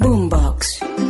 Boombox. 0.00 1.07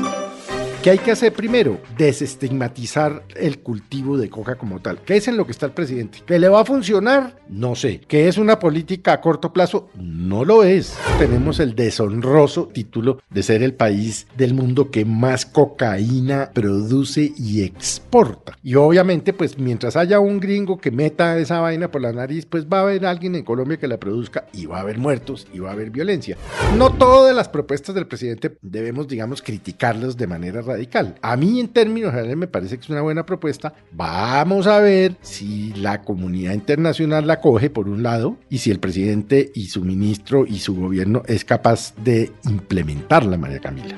¿Qué 0.88 0.92
hay 0.92 0.98
que 1.00 1.10
hacer 1.10 1.34
primero? 1.34 1.78
Desestigmatizar 1.98 3.22
el 3.36 3.58
cultivo 3.58 4.16
de 4.16 4.30
coca 4.30 4.54
como 4.54 4.80
tal. 4.80 5.02
¿Qué 5.02 5.18
es 5.18 5.28
en 5.28 5.36
lo 5.36 5.44
que 5.44 5.52
está 5.52 5.66
el 5.66 5.72
presidente? 5.72 6.20
¿Que 6.24 6.38
le 6.38 6.48
va 6.48 6.62
a 6.62 6.64
funcionar? 6.64 7.36
No 7.50 7.74
sé. 7.74 8.00
¿Que 8.08 8.26
es 8.26 8.38
una 8.38 8.58
política 8.58 9.12
a 9.12 9.20
corto 9.20 9.52
plazo? 9.52 9.90
No 9.96 10.46
lo 10.46 10.64
es. 10.64 10.96
Tenemos 11.18 11.61
el 11.61 11.74
deshonroso 11.74 12.68
título 12.68 13.20
de 13.28 13.42
ser 13.42 13.62
el 13.62 13.74
país 13.74 14.28
del 14.38 14.54
mundo 14.54 14.90
que 14.90 15.04
más 15.04 15.44
cocaína 15.44 16.52
produce 16.54 17.34
y 17.36 17.64
exporta. 17.64 18.56
Y 18.62 18.76
obviamente, 18.76 19.34
pues 19.34 19.58
mientras 19.58 19.94
haya 19.94 20.20
un 20.20 20.40
gringo 20.40 20.78
que 20.78 20.90
meta 20.90 21.36
esa 21.36 21.61
vaina 21.61 21.90
por 21.90 22.00
la 22.00 22.14
nariz, 22.14 22.46
pues 22.46 22.64
va 22.64 22.78
a 22.78 22.82
haber 22.84 23.04
alguien 23.04 23.34
en 23.34 23.44
Colombia 23.44 23.76
que 23.76 23.89
la 23.89 24.00
produzca 24.00 24.46
y 24.54 24.64
va 24.64 24.78
a 24.78 24.80
haber 24.80 24.96
muertos 24.96 25.48
y 25.52 25.58
va 25.58 25.68
a 25.68 25.72
haber 25.75 25.90
violencia. 25.90 26.39
No 26.78 26.94
todas 26.94 27.36
las 27.36 27.50
propuestas 27.50 27.94
del 27.94 28.06
presidente 28.06 28.56
debemos, 28.62 29.06
digamos, 29.06 29.42
criticarlas 29.42 30.16
de 30.16 30.26
manera 30.26 30.62
radical. 30.62 30.78
A 31.23 31.37
mí 31.37 31.61
en 31.61 31.68
términos 31.68 32.11
generales 32.11 32.37
me 32.37 32.47
parece 32.47 32.77
que 32.77 32.83
es 32.83 32.91
una 32.91 33.03
buena 33.03 33.25
propuesta. 33.25 33.75
Vamos 33.93 34.67
a 34.67 34.79
ver 34.81 35.17
si 35.20 35.73
la 35.75 36.03
comunidad 36.03 36.55
internacional 36.55 37.27
la 37.27 37.41
coge 37.41 37.70
por 37.70 37.89
un 37.89 38.03
lado 38.03 38.37
y 38.48 38.59
si 38.59 38.70
el 38.70 38.79
presidente 38.79 39.51
y 39.55 39.67
su 39.67 39.85
ministro 39.85 40.47
y 40.47 40.59
su 40.59 40.77
gobierno 40.77 41.23
es 41.27 41.45
capaz 41.45 41.95
de 41.97 42.33
implementarla, 42.45 43.37
María 43.37 43.61
Camila. 43.61 43.97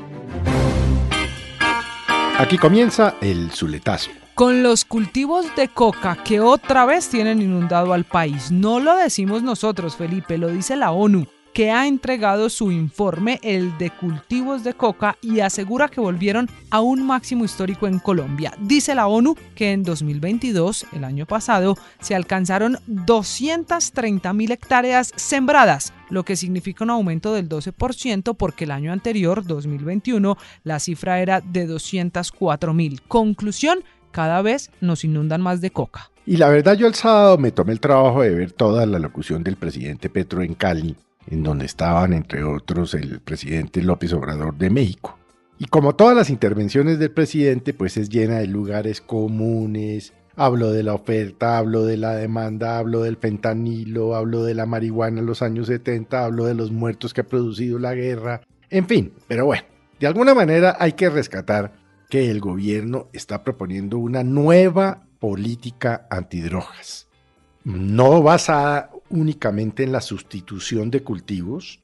Aquí 2.38 2.56
comienza 2.56 3.16
el 3.20 3.50
Zuletazo 3.50 4.10
con 4.34 4.62
los 4.62 4.86
cultivos 4.86 5.54
de 5.54 5.68
coca 5.68 6.16
que 6.24 6.40
otra 6.40 6.86
vez 6.86 7.10
tienen 7.10 7.42
inundado 7.42 7.92
al 7.92 8.04
país. 8.04 8.50
No 8.50 8.80
lo 8.80 8.96
decimos 8.96 9.42
nosotros, 9.42 9.96
Felipe, 9.96 10.38
lo 10.38 10.48
dice 10.48 10.76
la 10.76 10.92
ONU 10.92 11.26
que 11.52 11.70
ha 11.70 11.86
entregado 11.86 12.48
su 12.48 12.70
informe, 12.70 13.40
el 13.42 13.76
de 13.78 13.90
cultivos 13.90 14.64
de 14.64 14.74
coca, 14.74 15.16
y 15.20 15.40
asegura 15.40 15.88
que 15.88 16.00
volvieron 16.00 16.48
a 16.70 16.80
un 16.80 17.04
máximo 17.04 17.44
histórico 17.44 17.86
en 17.86 17.98
Colombia. 17.98 18.52
Dice 18.60 18.94
la 18.94 19.06
ONU 19.06 19.36
que 19.54 19.72
en 19.72 19.82
2022, 19.82 20.86
el 20.92 21.04
año 21.04 21.26
pasado, 21.26 21.76
se 22.00 22.14
alcanzaron 22.14 22.78
230 22.86 24.32
mil 24.32 24.52
hectáreas 24.52 25.12
sembradas, 25.16 25.92
lo 26.08 26.24
que 26.24 26.36
significa 26.36 26.84
un 26.84 26.90
aumento 26.90 27.34
del 27.34 27.48
12% 27.48 28.36
porque 28.36 28.64
el 28.64 28.70
año 28.70 28.92
anterior, 28.92 29.44
2021, 29.44 30.36
la 30.64 30.78
cifra 30.78 31.20
era 31.20 31.40
de 31.40 31.66
204 31.66 32.74
mil. 32.74 33.02
Conclusión, 33.02 33.84
cada 34.10 34.42
vez 34.42 34.70
nos 34.80 35.04
inundan 35.04 35.40
más 35.40 35.60
de 35.60 35.70
coca. 35.70 36.10
Y 36.26 36.36
la 36.36 36.48
verdad 36.48 36.76
yo 36.76 36.86
el 36.86 36.94
sábado 36.94 37.38
me 37.38 37.50
tomé 37.50 37.72
el 37.72 37.80
trabajo 37.80 38.22
de 38.22 38.30
ver 38.30 38.52
toda 38.52 38.86
la 38.86 38.98
locución 38.98 39.42
del 39.42 39.56
presidente 39.56 40.10
Petro 40.10 40.42
en 40.42 40.54
Cali 40.54 40.96
en 41.26 41.42
donde 41.42 41.66
estaban, 41.66 42.12
entre 42.12 42.44
otros, 42.44 42.94
el 42.94 43.20
presidente 43.20 43.82
López 43.82 44.12
Obrador 44.12 44.56
de 44.56 44.70
México. 44.70 45.18
Y 45.58 45.66
como 45.66 45.94
todas 45.94 46.16
las 46.16 46.30
intervenciones 46.30 46.98
del 46.98 47.10
presidente, 47.10 47.74
pues 47.74 47.98
es 47.98 48.08
llena 48.08 48.38
de 48.38 48.46
lugares 48.46 49.02
comunes. 49.02 50.14
Hablo 50.34 50.72
de 50.72 50.82
la 50.82 50.94
oferta, 50.94 51.58
hablo 51.58 51.84
de 51.84 51.98
la 51.98 52.14
demanda, 52.14 52.78
hablo 52.78 53.02
del 53.02 53.18
fentanilo, 53.18 54.14
hablo 54.14 54.42
de 54.42 54.54
la 54.54 54.64
marihuana 54.64 55.20
en 55.20 55.26
los 55.26 55.42
años 55.42 55.66
70, 55.66 56.24
hablo 56.24 56.46
de 56.46 56.54
los 56.54 56.70
muertos 56.70 57.12
que 57.12 57.20
ha 57.20 57.26
producido 57.26 57.78
la 57.78 57.94
guerra. 57.94 58.40
En 58.70 58.86
fin, 58.86 59.12
pero 59.28 59.44
bueno, 59.44 59.64
de 59.98 60.06
alguna 60.06 60.32
manera 60.32 60.76
hay 60.80 60.92
que 60.92 61.10
rescatar 61.10 61.74
que 62.08 62.30
el 62.30 62.40
gobierno 62.40 63.08
está 63.12 63.44
proponiendo 63.44 63.98
una 63.98 64.24
nueva 64.24 65.02
política 65.18 66.06
antidrogas. 66.08 67.09
No 67.64 68.22
basada 68.22 68.90
únicamente 69.10 69.82
en 69.82 69.92
la 69.92 70.00
sustitución 70.00 70.90
de 70.90 71.02
cultivos, 71.02 71.80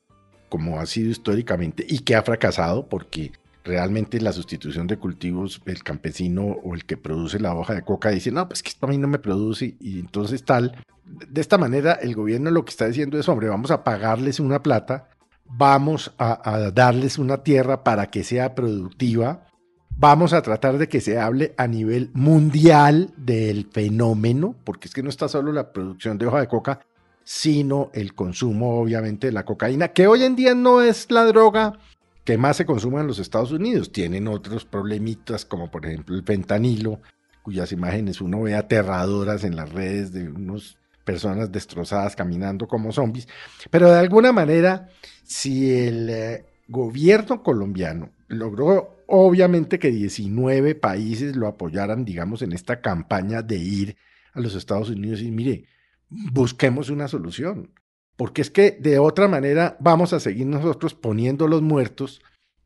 como 0.48 0.81
ha 0.81 0.87
sido 0.87 1.10
históricamente, 1.10 1.84
y 1.88 2.00
que 2.00 2.14
ha 2.14 2.22
fracasado 2.22 2.87
porque 2.87 3.32
realmente 3.66 4.20
la 4.20 4.32
sustitución 4.32 4.87
de 4.87 4.97
cultivos, 4.97 5.60
el 5.66 5.82
campesino 5.82 6.44
o 6.44 6.75
el 6.75 6.84
que 6.84 6.97
produce 6.97 7.41
la 7.41 7.54
hoja 7.54 7.75
de 7.75 7.82
coca 7.82 8.10
dice, 8.10 8.31
no, 8.31 8.47
pues 8.48 8.62
que 8.62 8.70
esto 8.70 8.87
a 8.87 8.88
mí 8.88 8.97
no 8.97 9.09
me 9.09 9.19
produce 9.19 9.76
y 9.81 9.98
entonces 9.98 10.44
tal. 10.44 10.76
De 11.04 11.41
esta 11.41 11.59
manera 11.59 11.93
el 11.93 12.14
gobierno 12.14 12.50
lo 12.50 12.64
que 12.64 12.70
está 12.70 12.87
diciendo 12.87 13.19
es, 13.19 13.28
hombre, 13.28 13.48
vamos 13.48 13.70
a 13.70 13.82
pagarles 13.82 14.41
una 14.41 14.62
plata, 14.62 15.08
vamos 15.44 16.12
a, 16.16 16.48
a 16.48 16.70
darles 16.70 17.19
una 17.19 17.43
tierra 17.43 17.82
para 17.82 18.06
que 18.10 18.25
sea 18.25 18.54
productiva, 18.54 19.47
vamos 19.96 20.32
a 20.32 20.42
tratar 20.42 20.78
de 20.78 20.88
que 20.88 21.00
se 21.00 21.18
hable 21.18 21.54
a 21.56 21.66
nivel 21.66 22.10
mundial 22.12 23.12
del 23.16 23.66
fenómeno, 23.70 24.54
porque 24.64 24.88
es 24.88 24.94
que 24.94 25.02
no 25.02 25.08
está 25.08 25.28
solo 25.28 25.52
la 25.52 25.72
producción 25.72 26.18
de 26.18 26.26
hoja 26.26 26.40
de 26.40 26.48
coca, 26.48 26.80
sino 27.24 27.90
el 27.92 28.14
consumo 28.14 28.78
obviamente 28.78 29.28
de 29.28 29.32
la 29.32 29.44
cocaína, 29.44 29.88
que 29.88 30.06
hoy 30.06 30.22
en 30.22 30.36
día 30.36 30.54
no 30.54 30.82
es 30.82 31.10
la 31.10 31.24
droga 31.24 31.78
que 32.24 32.38
más 32.38 32.56
se 32.56 32.66
consume 32.66 33.00
en 33.00 33.06
los 33.06 33.18
Estados 33.18 33.52
Unidos. 33.52 33.92
Tienen 33.92 34.28
otros 34.28 34.64
problemitas 34.64 35.44
como 35.44 35.70
por 35.70 35.86
ejemplo 35.86 36.14
el 36.14 36.24
fentanilo, 36.24 37.00
cuyas 37.42 37.72
imágenes 37.72 38.20
uno 38.20 38.42
ve 38.42 38.54
aterradoras 38.54 39.44
en 39.44 39.56
las 39.56 39.72
redes 39.72 40.12
de 40.12 40.28
unas 40.28 40.76
personas 41.04 41.52
destrozadas 41.52 42.16
caminando 42.16 42.66
como 42.66 42.92
zombies. 42.92 43.28
Pero 43.70 43.90
de 43.90 43.98
alguna 43.98 44.32
manera, 44.32 44.88
si 45.22 45.72
el 45.72 46.10
eh, 46.10 46.44
gobierno 46.68 47.42
colombiano 47.44 48.10
logró 48.28 48.95
obviamente 49.06 49.78
que 49.78 49.91
19 49.91 50.75
países 50.75 51.37
lo 51.37 51.47
apoyaran, 51.47 52.05
digamos, 52.05 52.43
en 52.43 52.53
esta 52.53 52.81
campaña 52.81 53.43
de 53.43 53.56
ir 53.56 53.97
a 54.33 54.41
los 54.41 54.55
Estados 54.55 54.91
Unidos 54.91 55.21
y 55.22 55.31
mire, 55.31 55.65
busquemos 56.09 56.91
una 56.91 57.09
solución. 57.09 57.71
Porque 58.17 58.43
es 58.43 58.50
que 58.50 58.71
de 58.72 58.99
otra 58.99 59.28
manera 59.28 59.77
vamos 59.81 60.12
a 60.12 60.21
seguir 60.21 60.47
nosotros 60.47 60.94
poniendo 60.94 61.49
los 61.49 61.62
muertos. 61.62 62.22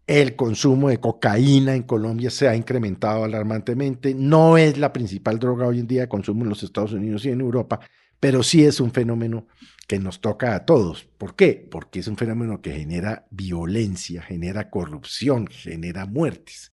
El 0.06 0.36
consumo 0.36 0.88
de 0.88 0.98
cocaína 0.98 1.74
en 1.74 1.82
Colombia 1.82 2.30
se 2.30 2.48
ha 2.48 2.56
incrementado 2.56 3.24
alarmantemente. 3.24 4.14
No 4.14 4.58
es 4.58 4.78
la 4.78 4.92
principal 4.92 5.38
droga 5.38 5.66
hoy 5.66 5.80
en 5.80 5.86
día 5.86 6.02
de 6.02 6.08
consumo 6.08 6.42
en 6.42 6.50
los 6.50 6.62
Estados 6.62 6.92
Unidos 6.92 7.24
y 7.24 7.30
en 7.30 7.40
Europa, 7.40 7.80
pero 8.20 8.42
sí 8.42 8.64
es 8.64 8.80
un 8.80 8.92
fenómeno 8.92 9.46
que 9.88 9.98
nos 9.98 10.20
toca 10.20 10.54
a 10.54 10.64
todos. 10.64 11.08
¿Por 11.18 11.34
qué? 11.34 11.66
Porque 11.68 11.98
es 11.98 12.06
un 12.06 12.16
fenómeno 12.16 12.60
que 12.62 12.72
genera 12.72 13.26
violencia, 13.30 14.22
genera 14.22 14.70
corrupción, 14.70 15.48
genera 15.48 16.06
muertes. 16.06 16.72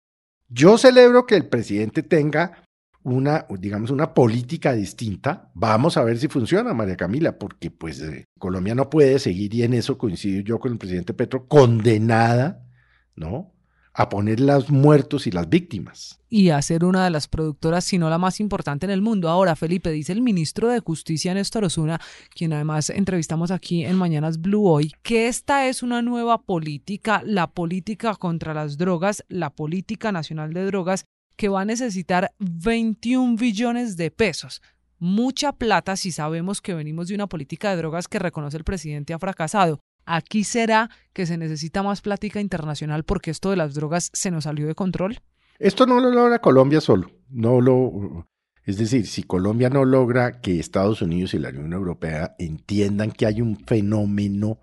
Yo 0.50 0.78
celebro 0.78 1.26
que 1.26 1.36
el 1.36 1.48
presidente 1.48 2.04
tenga 2.04 2.64
una, 3.04 3.48
digamos, 3.58 3.90
una 3.90 4.14
política 4.14 4.74
distinta. 4.74 5.50
Vamos 5.54 5.98
a 5.98 6.04
ver 6.04 6.18
si 6.18 6.28
funciona, 6.28 6.74
María 6.74 6.98
Camila, 6.98 7.40
porque 7.40 7.72
pues 7.72 8.02
eh, 8.02 8.26
Colombia 8.38 8.76
no 8.76 8.90
puede 8.90 9.18
seguir, 9.18 9.54
y 9.56 9.64
en 9.64 9.74
eso 9.74 9.98
coincido 9.98 10.42
yo 10.42 10.60
con 10.60 10.74
el 10.74 10.78
presidente 10.78 11.14
Petro, 11.14 11.48
condenada, 11.48 12.68
¿no? 13.16 13.57
A 13.98 14.10
poner 14.10 14.40
los 14.40 14.70
muertos 14.70 15.26
y 15.26 15.32
las 15.32 15.50
víctimas. 15.50 16.20
Y 16.30 16.50
a 16.50 16.62
ser 16.62 16.86
una 16.86 17.04
de 17.04 17.10
las 17.10 17.28
productoras, 17.28 17.84
si 17.84 17.98
no 17.98 18.12
la 18.12 18.20
más 18.20 18.40
importante 18.40 18.86
en 18.86 18.92
el 18.92 19.02
mundo. 19.02 19.28
Ahora, 19.28 19.56
Felipe, 19.56 19.90
dice 19.90 20.14
el 20.14 20.22
ministro 20.22 20.70
de 20.70 20.80
Justicia, 20.80 21.34
Néstor 21.34 21.64
Osuna, 21.64 22.00
quien 22.30 22.54
además 22.54 22.92
entrevistamos 22.92 23.50
aquí 23.50 23.84
en 23.84 23.96
Mañanas 23.96 24.40
Blue 24.40 24.68
hoy, 24.68 24.94
que 25.02 25.28
esta 25.28 25.68
es 25.68 25.82
una 25.82 26.04
nueva 26.04 26.44
política, 26.44 27.24
la 27.26 27.48
política 27.48 28.14
contra 28.14 28.54
las 28.54 28.78
drogas, 28.78 29.26
la 29.30 29.50
política 29.50 30.12
nacional 30.12 30.54
de 30.54 30.66
drogas, 30.66 31.06
que 31.36 31.50
va 31.50 31.62
a 31.62 31.66
necesitar 31.66 32.32
21 32.38 33.36
billones 33.36 33.98
de 33.98 34.12
pesos. 34.12 34.62
Mucha 35.00 35.54
plata 35.54 35.96
si 35.96 36.12
sabemos 36.12 36.62
que 36.62 36.76
venimos 36.76 37.08
de 37.08 37.16
una 37.16 37.26
política 37.26 37.72
de 37.72 37.78
drogas 37.78 38.08
que 38.08 38.20
reconoce 38.20 38.58
el 38.58 38.64
presidente 38.64 39.16
ha 39.16 39.20
fracasado. 39.20 39.80
Aquí 40.08 40.46
será 40.46 40.90
que 41.12 41.26
se 41.26 41.38
necesita 41.38 41.84
más 41.84 42.02
plática 42.02 42.40
internacional 42.40 43.04
porque 43.04 43.30
esto 43.30 43.50
de 43.50 43.58
las 43.58 43.74
drogas 43.74 44.10
se 44.14 44.32
nos 44.32 44.46
salió 44.46 44.66
de 44.66 44.74
control. 44.74 45.20
Esto 45.60 45.86
no 45.86 46.00
lo 46.00 46.10
logra 46.10 46.40
Colombia 46.40 46.80
solo. 46.80 47.12
No 47.30 47.60
lo, 47.60 48.26
es 48.64 48.78
decir, 48.78 49.06
si 49.08 49.24
Colombia 49.24 49.70
no 49.70 49.86
logra 49.86 50.40
que 50.40 50.60
Estados 50.60 51.02
Unidos 51.02 51.34
y 51.34 51.40
la 51.40 51.50
Unión 51.50 51.74
Europea 51.74 52.36
entiendan 52.40 53.12
que 53.12 53.26
hay 53.26 53.42
un 53.42 53.58
fenómeno 53.58 54.60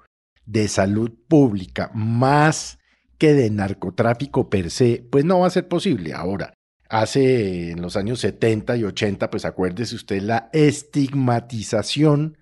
de 0.47 0.69
salud 0.69 1.11
pública 1.29 1.91
más 1.95 2.79
que 3.19 3.35
de 3.35 3.51
narcotráfico 3.51 4.49
per 4.49 4.71
se, 4.71 5.07
pues 5.11 5.25
no 5.25 5.41
va 5.41 5.47
a 5.47 5.51
ser 5.51 5.69
posible. 5.69 6.15
Ahora, 6.15 6.55
hace 6.89 7.71
en 7.73 7.83
los 7.83 7.97
años 7.97 8.21
70 8.21 8.77
y 8.77 8.85
80, 8.85 9.31
pues 9.31 9.45
acuérdese 9.45 9.95
usted 9.95 10.23
la 10.23 10.49
estigmatización 10.53 12.39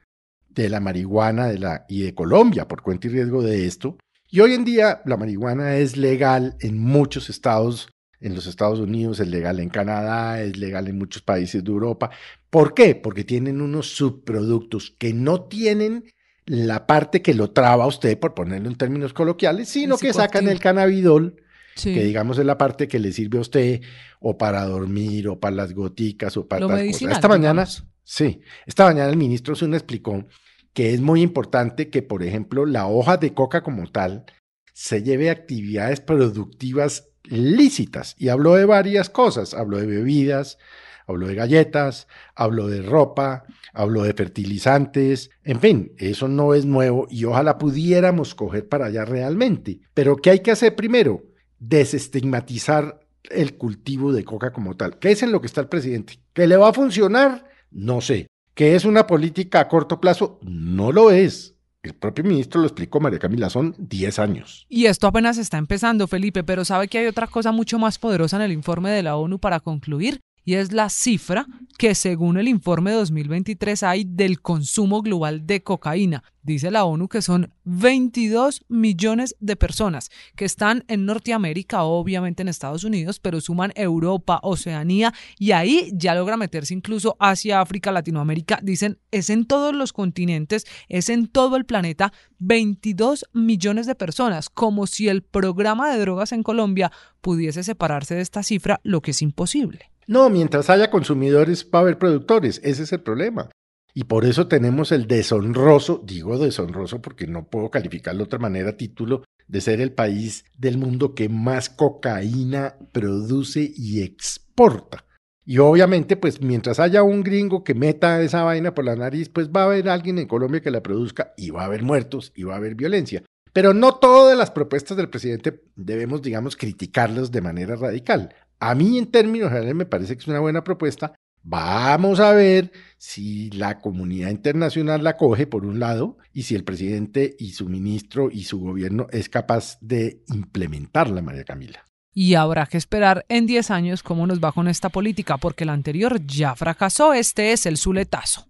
de 0.54 0.68
la 0.68 0.80
marihuana 0.80 1.48
de 1.48 1.58
la, 1.58 1.84
y 1.88 2.02
de 2.02 2.14
Colombia 2.14 2.68
por 2.68 2.82
cuenta 2.82 3.06
y 3.06 3.10
riesgo 3.10 3.42
de 3.42 3.66
esto, 3.66 3.98
Y 4.34 4.40
hoy 4.40 4.54
en 4.54 4.64
día 4.64 5.02
la 5.04 5.18
marihuana 5.18 5.76
es 5.76 5.98
legal 5.98 6.56
en 6.60 6.78
muchos 6.78 7.28
estados, 7.28 7.90
en 8.18 8.34
los 8.34 8.46
Estados 8.46 8.80
Unidos, 8.80 9.20
es 9.20 9.28
legal 9.28 9.60
en 9.60 9.68
Canadá, 9.68 10.40
es 10.40 10.56
legal 10.56 10.88
en 10.88 10.96
muchos 10.96 11.20
países 11.20 11.62
de 11.62 11.70
Europa. 11.70 12.10
¿Por 12.48 12.72
qué? 12.72 12.94
Porque 12.94 13.24
tienen 13.24 13.60
unos 13.60 13.94
subproductos 13.94 14.94
que 14.98 15.12
no 15.12 15.42
tienen 15.42 16.04
la 16.46 16.86
parte 16.86 17.20
que 17.20 17.34
lo 17.34 17.50
traba 17.50 17.84
a 17.84 17.88
usted, 17.88 18.18
por 18.18 18.32
ponerlo 18.32 18.70
en 18.70 18.76
términos 18.76 19.12
coloquiales, 19.12 19.68
sino 19.68 19.98
que 19.98 20.14
sacan 20.14 20.48
el 20.48 20.60
cannabidol, 20.60 21.36
que 21.76 22.02
digamos 22.02 22.38
es 22.38 22.46
la 22.46 22.56
parte 22.56 22.88
que 22.88 22.98
le 22.98 23.12
sirve 23.12 23.36
a 23.36 23.42
usted 23.42 23.82
o 24.18 24.38
para 24.38 24.64
dormir 24.64 25.28
o 25.28 25.38
para 25.38 25.56
las 25.56 25.74
goticas 25.74 26.38
o 26.38 26.48
para 26.48 26.66
tal 26.66 26.86
cosa. 26.86 27.12
Esta 27.12 27.28
mañana, 27.28 27.66
sí, 28.04 28.40
esta 28.66 28.84
mañana 28.84 29.10
el 29.10 29.16
ministro 29.16 29.54
Zuna 29.54 29.76
explicó 29.76 30.26
que 30.72 30.94
es 30.94 31.00
muy 31.00 31.22
importante 31.22 31.90
que, 31.90 32.02
por 32.02 32.22
ejemplo, 32.22 32.66
la 32.66 32.86
hoja 32.86 33.16
de 33.16 33.34
coca 33.34 33.62
como 33.62 33.90
tal 33.90 34.24
se 34.72 35.02
lleve 35.02 35.28
a 35.28 35.32
actividades 35.32 36.00
productivas 36.00 37.10
lícitas. 37.24 38.14
Y 38.18 38.28
habló 38.28 38.54
de 38.54 38.64
varias 38.64 39.10
cosas, 39.10 39.54
habló 39.54 39.78
de 39.78 39.86
bebidas, 39.86 40.58
habló 41.06 41.28
de 41.28 41.34
galletas, 41.34 42.08
habló 42.34 42.68
de 42.68 42.82
ropa, 42.82 43.44
habló 43.72 44.02
de 44.02 44.14
fertilizantes, 44.14 45.30
en 45.44 45.60
fin, 45.60 45.92
eso 45.98 46.28
no 46.28 46.54
es 46.54 46.64
nuevo 46.64 47.06
y 47.10 47.24
ojalá 47.24 47.58
pudiéramos 47.58 48.34
coger 48.34 48.68
para 48.68 48.86
allá 48.86 49.04
realmente. 49.04 49.80
Pero 49.94 50.16
¿qué 50.16 50.30
hay 50.30 50.40
que 50.40 50.50
hacer 50.52 50.74
primero? 50.74 51.24
Desestigmatizar 51.58 53.00
el 53.30 53.56
cultivo 53.56 54.12
de 54.12 54.24
coca 54.24 54.52
como 54.52 54.76
tal. 54.76 54.98
¿Qué 54.98 55.12
es 55.12 55.22
en 55.22 55.32
lo 55.32 55.40
que 55.40 55.46
está 55.46 55.60
el 55.60 55.68
presidente? 55.68 56.18
¿Que 56.32 56.46
le 56.46 56.56
va 56.56 56.70
a 56.70 56.74
funcionar? 56.74 57.51
No 57.72 58.00
sé. 58.00 58.26
¿Que 58.54 58.74
es 58.74 58.84
una 58.84 59.06
política 59.06 59.60
a 59.60 59.68
corto 59.68 60.00
plazo? 60.00 60.38
No 60.42 60.92
lo 60.92 61.10
es. 61.10 61.56
El 61.82 61.94
propio 61.94 62.22
ministro 62.22 62.60
lo 62.60 62.68
explicó, 62.68 63.00
María 63.00 63.18
Camila, 63.18 63.50
son 63.50 63.74
10 63.76 64.18
años. 64.20 64.66
Y 64.68 64.86
esto 64.86 65.08
apenas 65.08 65.36
está 65.36 65.58
empezando, 65.58 66.06
Felipe, 66.06 66.44
pero 66.44 66.64
sabe 66.64 66.86
que 66.86 66.98
hay 66.98 67.06
otra 67.06 67.26
cosa 67.26 67.50
mucho 67.50 67.78
más 67.78 67.98
poderosa 67.98 68.36
en 68.36 68.42
el 68.42 68.52
informe 68.52 68.90
de 68.90 69.02
la 69.02 69.16
ONU 69.16 69.40
para 69.40 69.58
concluir, 69.58 70.20
y 70.44 70.54
es 70.54 70.72
la 70.72 70.88
cifra 70.88 71.46
que 71.78 71.94
según 71.94 72.36
el 72.36 72.48
informe 72.48 72.92
2023 72.92 73.82
hay 73.82 74.04
del 74.04 74.40
consumo 74.40 75.02
global 75.02 75.46
de 75.46 75.62
cocaína. 75.62 76.22
Dice 76.44 76.72
la 76.72 76.84
ONU 76.84 77.08
que 77.08 77.22
son 77.22 77.52
22 77.64 78.64
millones 78.68 79.36
de 79.38 79.54
personas 79.54 80.10
que 80.34 80.44
están 80.44 80.84
en 80.88 81.06
Norteamérica, 81.06 81.84
obviamente 81.84 82.42
en 82.42 82.48
Estados 82.48 82.82
Unidos, 82.82 83.20
pero 83.20 83.40
suman 83.40 83.72
Europa, 83.76 84.40
Oceanía 84.42 85.14
y 85.38 85.52
ahí 85.52 85.90
ya 85.94 86.14
logra 86.16 86.36
meterse 86.36 86.74
incluso 86.74 87.16
Asia, 87.20 87.60
África, 87.60 87.92
Latinoamérica. 87.92 88.58
Dicen, 88.60 88.98
es 89.12 89.30
en 89.30 89.44
todos 89.44 89.74
los 89.74 89.92
continentes, 89.92 90.66
es 90.88 91.10
en 91.10 91.28
todo 91.28 91.56
el 91.56 91.64
planeta, 91.64 92.12
22 92.38 93.26
millones 93.32 93.86
de 93.86 93.94
personas, 93.94 94.50
como 94.50 94.88
si 94.88 95.08
el 95.08 95.22
programa 95.22 95.92
de 95.92 96.00
drogas 96.00 96.32
en 96.32 96.42
Colombia 96.42 96.90
pudiese 97.20 97.62
separarse 97.62 98.16
de 98.16 98.20
esta 98.20 98.42
cifra, 98.42 98.80
lo 98.82 99.00
que 99.00 99.12
es 99.12 99.22
imposible. 99.22 99.91
No, 100.06 100.28
mientras 100.30 100.70
haya 100.70 100.90
consumidores 100.90 101.68
va 101.72 101.80
a 101.80 101.82
haber 101.82 101.98
productores, 101.98 102.60
ese 102.64 102.82
es 102.82 102.92
el 102.92 103.00
problema. 103.00 103.50
Y 103.94 104.04
por 104.04 104.24
eso 104.24 104.48
tenemos 104.48 104.90
el 104.90 105.06
deshonroso, 105.06 106.02
digo 106.04 106.38
deshonroso 106.38 107.02
porque 107.02 107.26
no 107.26 107.48
puedo 107.48 107.70
calificarlo 107.70 108.18
de 108.18 108.24
otra 108.24 108.38
manera, 108.38 108.76
título 108.76 109.24
de 109.48 109.60
ser 109.60 109.80
el 109.80 109.92
país 109.92 110.44
del 110.56 110.78
mundo 110.78 111.14
que 111.14 111.28
más 111.28 111.68
cocaína 111.68 112.76
produce 112.92 113.70
y 113.76 114.02
exporta. 114.02 115.04
Y 115.44 115.58
obviamente, 115.58 116.16
pues 116.16 116.40
mientras 116.40 116.78
haya 116.78 117.02
un 117.02 117.22
gringo 117.22 117.64
que 117.64 117.74
meta 117.74 118.22
esa 118.22 118.44
vaina 118.44 118.74
por 118.74 118.84
la 118.84 118.96
nariz, 118.96 119.28
pues 119.28 119.50
va 119.50 119.62
a 119.62 119.64
haber 119.64 119.88
alguien 119.88 120.18
en 120.18 120.28
Colombia 120.28 120.62
que 120.62 120.70
la 120.70 120.82
produzca 120.82 121.34
y 121.36 121.50
va 121.50 121.62
a 121.62 121.66
haber 121.66 121.82
muertos 121.82 122.32
y 122.34 122.44
va 122.44 122.54
a 122.54 122.58
haber 122.58 122.76
violencia. 122.76 123.22
Pero 123.52 123.74
no 123.74 123.96
todas 123.96 124.38
las 124.38 124.50
propuestas 124.50 124.96
del 124.96 125.10
presidente 125.10 125.62
debemos, 125.76 126.22
digamos, 126.22 126.56
criticarlas 126.56 127.32
de 127.32 127.42
manera 127.42 127.76
radical. 127.76 128.34
A 128.62 128.76
mí 128.76 128.96
en 128.96 129.06
términos 129.06 129.48
generales 129.48 129.74
me 129.74 129.86
parece 129.86 130.14
que 130.14 130.20
es 130.20 130.28
una 130.28 130.38
buena 130.38 130.62
propuesta. 130.62 131.16
Vamos 131.42 132.20
a 132.20 132.30
ver 132.30 132.70
si 132.96 133.50
la 133.50 133.80
comunidad 133.80 134.30
internacional 134.30 135.02
la 135.02 135.16
coge 135.16 135.48
por 135.48 135.66
un 135.66 135.80
lado 135.80 136.16
y 136.32 136.44
si 136.44 136.54
el 136.54 136.62
presidente 136.62 137.34
y 137.40 137.54
su 137.54 137.68
ministro 137.68 138.28
y 138.30 138.44
su 138.44 138.60
gobierno 138.60 139.08
es 139.10 139.28
capaz 139.28 139.78
de 139.80 140.22
implementarla, 140.28 141.22
María 141.22 141.42
Camila. 141.42 141.84
Y 142.14 142.34
habrá 142.34 142.66
que 142.66 142.78
esperar 142.78 143.26
en 143.28 143.46
10 143.46 143.72
años 143.72 144.04
cómo 144.04 144.28
nos 144.28 144.38
va 144.38 144.52
con 144.52 144.68
esta 144.68 144.90
política, 144.90 145.38
porque 145.38 145.64
la 145.64 145.72
anterior 145.72 146.24
ya 146.24 146.54
fracasó. 146.54 147.14
Este 147.14 147.50
es 147.50 147.66
el 147.66 147.78
Zuletazo. 147.78 148.46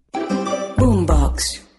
Boombox. 0.77 1.72